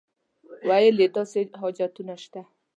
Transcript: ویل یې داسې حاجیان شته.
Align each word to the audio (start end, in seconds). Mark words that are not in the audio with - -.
ویل 0.67 0.95
یې 1.03 1.07
داسې 1.15 1.39
حاجیان 1.59 2.17
شته. 2.23 2.41